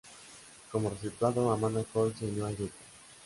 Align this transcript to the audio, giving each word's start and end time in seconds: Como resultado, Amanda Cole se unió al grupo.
Como 0.71 0.89
resultado, 0.89 1.51
Amanda 1.51 1.83
Cole 1.93 2.15
se 2.17 2.25
unió 2.25 2.47
al 2.47 2.55
grupo. 2.55 2.73